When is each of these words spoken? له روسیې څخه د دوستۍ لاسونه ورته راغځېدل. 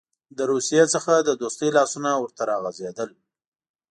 له 0.37 0.43
روسیې 0.51 0.83
څخه 0.93 1.13
د 1.17 1.29
دوستۍ 1.41 1.69
لاسونه 1.77 2.09
ورته 2.23 2.43
راغځېدل. 2.51 3.09